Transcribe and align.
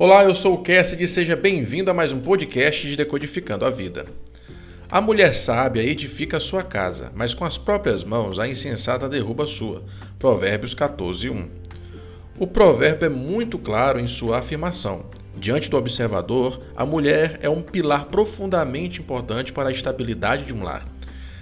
Olá, 0.00 0.22
eu 0.22 0.32
sou 0.32 0.54
o 0.54 0.62
Cassidy 0.62 1.02
e 1.02 1.08
seja 1.08 1.34
bem-vindo 1.34 1.90
a 1.90 1.94
mais 1.94 2.12
um 2.12 2.20
podcast 2.20 2.86
de 2.86 2.94
Decodificando 2.94 3.64
a 3.64 3.70
Vida. 3.70 4.06
A 4.88 5.00
mulher 5.00 5.34
sábia 5.34 5.82
edifica 5.82 6.36
a 6.36 6.40
sua 6.40 6.62
casa, 6.62 7.10
mas 7.16 7.34
com 7.34 7.44
as 7.44 7.58
próprias 7.58 8.04
mãos 8.04 8.38
a 8.38 8.46
insensata 8.46 9.08
derruba 9.08 9.42
a 9.42 9.48
sua. 9.48 9.82
Provérbios 10.16 10.72
14, 10.72 11.28
1. 11.28 11.48
O 12.38 12.46
provérbio 12.46 13.06
é 13.06 13.08
muito 13.08 13.58
claro 13.58 13.98
em 13.98 14.06
sua 14.06 14.38
afirmação. 14.38 15.06
Diante 15.36 15.68
do 15.68 15.76
observador, 15.76 16.62
a 16.76 16.86
mulher 16.86 17.40
é 17.42 17.50
um 17.50 17.60
pilar 17.60 18.04
profundamente 18.04 19.00
importante 19.00 19.52
para 19.52 19.68
a 19.68 19.72
estabilidade 19.72 20.44
de 20.44 20.54
um 20.54 20.62
lar. 20.62 20.86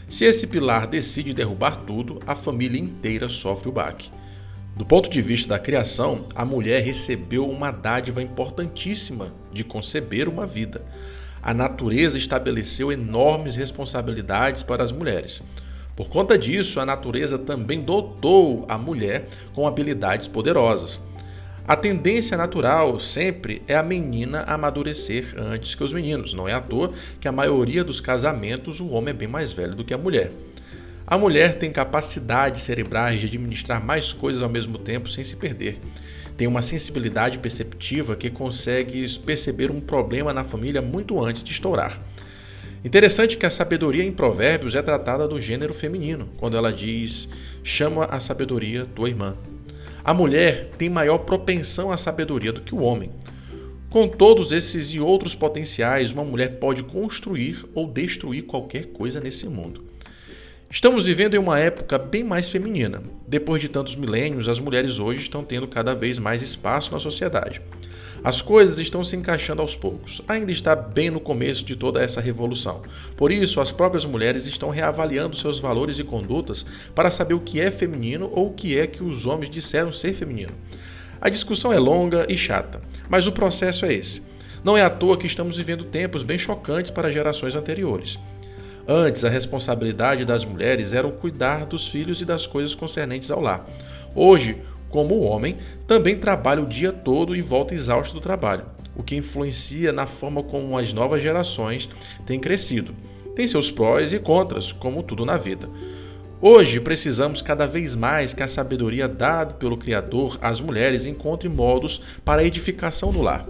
Se 0.09 0.25
esse 0.25 0.47
pilar 0.47 0.87
decide 0.87 1.35
derrubar 1.35 1.83
tudo, 1.87 2.21
a 2.27 2.35
família 2.35 2.81
inteira 2.81 3.29
sofre 3.29 3.69
o 3.69 3.73
baque. 3.73 4.09
Do 4.77 4.85
ponto 4.85 5.09
de 5.09 5.23
vista 5.23 5.49
da 5.49 5.59
criação, 5.59 6.27
a 6.35 6.45
mulher 6.45 6.83
recebeu 6.83 7.49
uma 7.49 7.71
dádiva 7.71 8.23
importantíssima 8.23 9.33
de 9.51 9.65
conceber 9.65 10.29
uma 10.29 10.47
vida. 10.47 10.83
A 11.43 11.55
natureza 11.55 12.19
estabeleceu 12.19 12.93
enormes 12.93 13.57
responsabilidades 13.57 14.63
para 14.63 14.85
as 14.85 14.93
mulheres. 14.93 15.43
Por 15.97 16.11
conta 16.11 16.37
disso, 16.37 16.79
a 16.79 16.85
natureza 16.85 17.39
também 17.39 17.81
dotou 17.81 18.67
a 18.69 18.77
mulher 18.77 19.29
com 19.55 19.67
habilidades 19.67 20.29
poderosas. 20.29 21.01
A 21.67 21.75
tendência 21.75 22.37
natural 22.37 23.01
sempre 23.01 23.63
é 23.67 23.75
a 23.75 23.83
menina 23.83 24.43
amadurecer 24.43 25.35
antes 25.39 25.75
que 25.75 25.83
os 25.83 25.93
meninos. 25.93 26.35
Não 26.35 26.47
é 26.47 26.53
à 26.53 26.61
toa 26.61 26.93
que 27.19 27.27
a 27.27 27.33
maioria 27.33 27.83
dos 27.83 27.99
casamentos 27.99 28.79
o 28.79 28.91
homem 28.91 29.15
é 29.15 29.17
bem 29.17 29.27
mais 29.27 29.51
velho 29.53 29.75
do 29.75 29.85
que 29.85 29.95
a 29.95 29.99
mulher. 29.99 30.31
A 31.09 31.17
mulher 31.17 31.61
tem 31.61 31.71
capacidades 31.71 32.63
cerebrais 32.63 33.21
de 33.21 33.27
administrar 33.27 33.85
mais 33.85 34.13
coisas 34.13 34.43
ao 34.43 34.49
mesmo 34.49 34.77
tempo 34.77 35.09
sem 35.09 35.23
se 35.23 35.37
perder. 35.37 35.79
Tem 36.37 36.49
uma 36.49 36.63
sensibilidade 36.63 37.39
perceptiva 37.39 38.17
que 38.17 38.29
consegue 38.29 39.07
perceber 39.21 39.71
um 39.71 39.81
problema 39.81 40.35
na 40.35 40.43
família 40.43 40.83
muito 40.83 41.23
antes 41.25 41.45
de 41.45 41.53
estourar. 41.53 41.97
Interessante 42.85 43.37
que 43.37 43.47
a 43.47 43.51
sabedoria 43.51 44.03
em 44.03 44.11
Provérbios 44.11 44.75
é 44.75 44.83
tratada 44.83 45.29
do 45.29 45.41
gênero 45.41 45.73
feminino, 45.73 46.29
quando 46.39 46.57
ela 46.57 46.73
diz: 46.73 47.29
chama 47.63 48.07
a 48.07 48.19
sabedoria 48.19 48.85
tua 48.85 49.09
irmã. 49.09 49.37
A 50.05 50.13
mulher 50.13 50.71
tem 50.77 50.91
maior 50.91 51.19
propensão 51.19 51.93
à 51.93 51.97
sabedoria 51.97 52.53
do 52.53 52.63
que 52.63 52.75
o 52.75 52.81
homem. 52.81 53.13
Com 53.89 54.09
todos 54.09 54.51
esses 54.51 54.91
e 54.91 54.99
outros 54.99 55.37
potenciais, 55.37 56.11
uma 56.11 56.25
mulher 56.25 56.59
pode 56.59 56.83
construir 56.83 57.65
ou 57.75 57.87
destruir 57.87 58.43
qualquer 58.43 58.87
coisa 58.87 59.21
nesse 59.21 59.47
mundo. 59.47 59.96
Estamos 60.69 61.05
vivendo 61.05 61.35
em 61.35 61.39
uma 61.39 61.61
época 61.61 61.97
bem 61.97 62.25
mais 62.25 62.49
feminina. 62.49 63.01
Depois 63.27 63.63
de 63.63 63.69
tantos 63.69 63.95
milênios, 63.95 64.49
as 64.49 64.59
mulheres 64.59 64.99
hoje 64.99 65.21
estão 65.21 65.45
tendo 65.45 65.69
cada 65.69 65.95
vez 65.95 66.19
mais 66.19 66.43
espaço 66.43 66.91
na 66.93 66.99
sociedade. 66.99 67.63
As 68.23 68.43
coisas 68.43 68.81
estão 68.81 69.05
se 69.05 69.15
encaixando 69.15 69.63
aos 69.63 69.77
poucos. 69.77 70.21
Ainda 70.27 70.51
está 70.51 70.75
bem 70.75 71.09
no 71.09 71.21
começo 71.21 71.65
de 71.65 71.77
toda 71.77 72.03
essa 72.03 72.21
revolução. 72.21 72.83
Por 73.17 73.31
isso, 73.31 73.61
as 73.61 73.71
próprias 73.71 74.05
mulheres 74.05 74.47
estão 74.49 74.69
reavaliando 74.69 75.37
seus 75.37 75.61
valores 75.61 76.01
e 76.01 76.05
condutas 76.05 76.67
para 76.95 77.13
saber 77.13 77.35
o 77.35 77.41
que 77.41 77.61
é 77.61 77.71
feminino 77.71 78.29
ou 78.33 78.49
o 78.49 78.53
que 78.53 78.77
é 78.77 78.89
que 78.89 79.05
os 79.05 79.25
homens 79.25 79.51
disseram 79.51 79.93
ser 79.93 80.15
feminino. 80.15 80.53
A 81.21 81.29
discussão 81.29 81.73
é 81.73 81.79
longa 81.79 82.27
e 82.29 82.37
chata, 82.37 82.83
mas 83.09 83.29
o 83.29 83.33
processo 83.33 83.87
é 83.87 83.95
esse. 83.95 84.21
Não 84.65 84.77
é 84.77 84.83
à 84.83 84.91
toa 84.91 85.17
que 85.17 85.29
estamos 85.29 85.57
vivendo 85.57 85.85
tempos 85.85 86.25
bem 86.25 86.37
chocantes 86.37 86.91
para 86.91 87.13
gerações 87.13 87.55
anteriores. 87.55 88.19
Antes, 88.89 89.25
a 89.25 89.29
responsabilidade 89.29 90.25
das 90.25 90.45
mulheres 90.45 90.93
era 90.93 91.07
o 91.07 91.13
cuidar 91.13 91.67
dos 91.67 91.89
filhos 91.89 92.21
e 92.21 92.25
das 92.25 92.47
coisas 92.47 92.75
concernentes 92.75 93.31
ao 93.31 93.41
lar. 93.41 93.67
Hoje, 94.15 94.59
como 94.89 95.15
o 95.15 95.23
homem, 95.23 95.57
também 95.89 96.17
trabalha 96.17 96.63
o 96.63 96.69
dia 96.69 96.93
todo 96.93 97.35
e 97.35 97.43
volta 97.43 97.75
exausto 97.75 98.15
do 98.15 98.21
trabalho, 98.21 98.65
o 98.95 99.03
que 99.03 99.17
influencia 99.17 99.93
na 99.93 100.07
forma 100.07 100.43
como 100.43 100.79
as 100.79 100.93
novas 100.93 101.21
gerações 101.21 101.89
têm 102.25 102.39
crescido. 102.39 102.95
Tem 103.35 103.49
seus 103.49 103.71
prós 103.71 104.13
e 104.13 104.19
contras, 104.21 104.71
como 104.71 105.03
tudo 105.03 105.27
na 105.27 105.37
vida. 105.37 105.69
Hoje 106.41 106.79
precisamos 106.79 107.43
cada 107.43 107.67
vez 107.67 107.95
mais 107.95 108.33
que 108.33 108.43
a 108.43 108.49
sabedoria 108.49 109.09
dada 109.09 109.55
pelo 109.55 109.77
Criador 109.77 110.39
às 110.41 110.61
mulheres 110.61 111.07
encontre 111.07 111.49
modos 111.49 112.01
para 112.25 112.43
a 112.43 112.45
edificação 112.45 113.11
do 113.11 113.21
lar, 113.21 113.47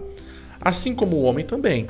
assim 0.61 0.95
como 0.95 1.17
o 1.17 1.23
homem 1.23 1.45
também. 1.45 1.89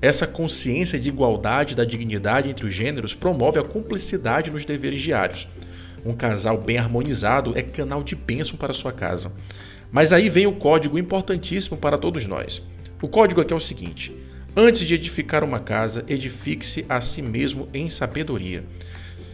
Essa 0.00 0.26
consciência 0.26 0.98
de 0.98 1.08
igualdade 1.08 1.74
da 1.74 1.84
dignidade 1.84 2.50
entre 2.50 2.66
os 2.66 2.74
gêneros 2.74 3.14
promove 3.14 3.58
a 3.58 3.64
cumplicidade 3.64 4.50
nos 4.50 4.64
deveres 4.64 5.00
diários. 5.00 5.48
Um 6.04 6.14
casal 6.14 6.58
bem 6.58 6.78
harmonizado 6.78 7.56
é 7.56 7.62
canal 7.62 8.02
de 8.02 8.14
bênção 8.14 8.56
para 8.56 8.74
sua 8.74 8.92
casa. 8.92 9.32
Mas 9.90 10.12
aí 10.12 10.28
vem 10.28 10.46
o 10.46 10.52
código 10.52 10.98
importantíssimo 10.98 11.76
para 11.76 11.96
todos 11.96 12.26
nós. 12.26 12.62
O 13.00 13.08
código 13.08 13.40
aqui 13.40 13.52
é 13.52 13.56
o 13.56 13.60
seguinte: 13.60 14.12
antes 14.54 14.86
de 14.86 14.94
edificar 14.94 15.42
uma 15.42 15.60
casa, 15.60 16.04
edifique-se 16.06 16.84
a 16.88 17.00
si 17.00 17.22
mesmo 17.22 17.68
em 17.72 17.88
sabedoria. 17.88 18.64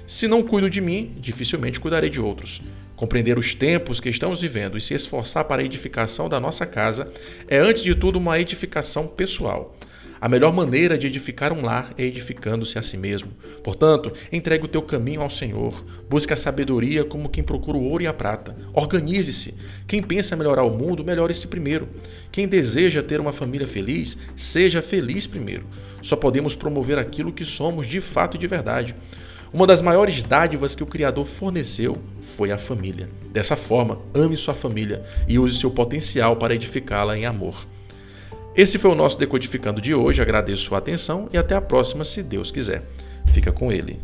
Se 0.06 0.28
não 0.28 0.42
cuido 0.42 0.70
de 0.70 0.80
mim, 0.80 1.14
dificilmente 1.18 1.80
cuidarei 1.80 2.10
de 2.10 2.20
outros. 2.20 2.60
Compreender 2.94 3.38
os 3.38 3.54
tempos 3.54 3.98
que 3.98 4.08
estamos 4.08 4.40
vivendo 4.40 4.78
e 4.78 4.80
se 4.80 4.94
esforçar 4.94 5.44
para 5.44 5.62
a 5.62 5.64
edificação 5.64 6.28
da 6.28 6.38
nossa 6.38 6.64
casa 6.64 7.12
é, 7.48 7.58
antes 7.58 7.82
de 7.82 7.94
tudo, 7.94 8.18
uma 8.18 8.38
edificação 8.38 9.06
pessoal. 9.06 9.76
A 10.22 10.28
melhor 10.28 10.52
maneira 10.52 10.96
de 10.96 11.08
edificar 11.08 11.52
um 11.52 11.62
lar 11.62 11.92
é 11.98 12.04
edificando-se 12.04 12.78
a 12.78 12.82
si 12.82 12.96
mesmo. 12.96 13.32
Portanto, 13.64 14.12
entregue 14.30 14.66
o 14.66 14.68
teu 14.68 14.80
caminho 14.80 15.20
ao 15.20 15.28
Senhor. 15.28 15.84
Busque 16.08 16.32
a 16.32 16.36
sabedoria 16.36 17.02
como 17.02 17.28
quem 17.28 17.42
procura 17.42 17.76
o 17.76 17.82
ouro 17.82 18.04
e 18.04 18.06
a 18.06 18.12
prata. 18.12 18.56
Organize-se. 18.72 19.52
Quem 19.84 20.00
pensa 20.00 20.36
melhorar 20.36 20.62
o 20.62 20.70
mundo, 20.70 21.04
melhore-se 21.04 21.48
primeiro. 21.48 21.88
Quem 22.30 22.46
deseja 22.46 23.02
ter 23.02 23.18
uma 23.18 23.32
família 23.32 23.66
feliz, 23.66 24.16
seja 24.36 24.80
feliz 24.80 25.26
primeiro. 25.26 25.66
Só 26.02 26.14
podemos 26.14 26.54
promover 26.54 27.00
aquilo 27.00 27.32
que 27.32 27.44
somos 27.44 27.88
de 27.88 28.00
fato 28.00 28.36
e 28.36 28.38
de 28.38 28.46
verdade. 28.46 28.94
Uma 29.52 29.66
das 29.66 29.82
maiores 29.82 30.22
dádivas 30.22 30.76
que 30.76 30.84
o 30.84 30.86
Criador 30.86 31.26
forneceu 31.26 31.96
foi 32.36 32.52
a 32.52 32.58
família. 32.58 33.08
Dessa 33.32 33.56
forma, 33.56 33.98
ame 34.14 34.36
sua 34.36 34.54
família 34.54 35.04
e 35.26 35.36
use 35.36 35.58
seu 35.58 35.72
potencial 35.72 36.36
para 36.36 36.54
edificá-la 36.54 37.18
em 37.18 37.26
amor. 37.26 37.66
Esse 38.54 38.78
foi 38.78 38.90
o 38.90 38.94
nosso 38.94 39.18
Decodificando 39.18 39.80
de 39.80 39.94
hoje. 39.94 40.20
Agradeço 40.20 40.64
sua 40.64 40.78
atenção 40.78 41.26
e 41.32 41.38
até 41.38 41.54
a 41.54 41.60
próxima, 41.60 42.04
se 42.04 42.22
Deus 42.22 42.50
quiser. 42.50 42.82
Fica 43.32 43.50
com 43.50 43.72
ele. 43.72 43.98